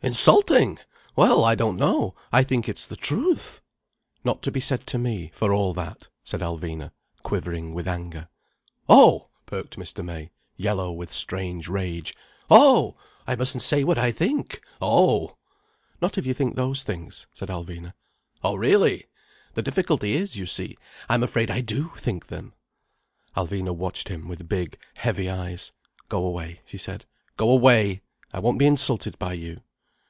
"Insulting! 0.00 0.78
Well, 1.16 1.42
I 1.44 1.56
don't 1.56 1.76
know. 1.76 2.14
I 2.30 2.44
think 2.44 2.68
it's 2.68 2.86
the 2.86 2.94
truth—" 2.94 3.60
"Not 4.22 4.42
to 4.42 4.52
be 4.52 4.60
said 4.60 4.86
to 4.86 4.96
me, 4.96 5.32
for 5.34 5.52
all 5.52 5.74
that," 5.74 6.06
said 6.22 6.38
Alvina, 6.40 6.92
quivering 7.24 7.74
with 7.74 7.88
anger. 7.88 8.28
"Oh!" 8.88 9.26
perked 9.44 9.76
Mr. 9.76 10.04
May, 10.04 10.30
yellow 10.56 10.92
with 10.92 11.10
strange 11.12 11.66
rage. 11.66 12.14
"Oh! 12.48 12.96
I 13.26 13.34
mustn't 13.34 13.62
say 13.64 13.82
what 13.82 13.98
I 13.98 14.12
think! 14.12 14.62
Oh!" 14.80 15.36
"Not 16.00 16.16
if 16.16 16.24
you 16.24 16.32
think 16.32 16.54
those 16.54 16.84
things—" 16.84 17.26
said 17.34 17.48
Alvina. 17.48 17.92
"Oh 18.44 18.54
really! 18.54 19.06
The 19.54 19.62
difficulty 19.62 20.12
is, 20.14 20.36
you 20.36 20.46
see, 20.46 20.76
I'm 21.08 21.24
afraid 21.24 21.50
I 21.50 21.60
do 21.60 21.90
think 21.96 22.28
them—" 22.28 22.52
Alvina 23.36 23.74
watched 23.74 24.10
him 24.10 24.28
with 24.28 24.48
big, 24.48 24.78
heavy 24.98 25.28
eyes. 25.28 25.72
"Go 26.08 26.24
away," 26.24 26.60
she 26.66 26.78
said. 26.78 27.04
"Go 27.36 27.50
away! 27.50 28.02
I 28.32 28.38
won't 28.38 28.60
be 28.60 28.66
insulted 28.66 29.18
by 29.18 29.32
you." 29.32 29.60